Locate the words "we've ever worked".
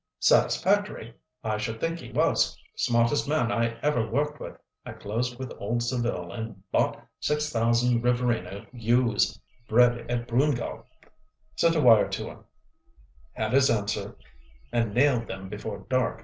3.55-4.39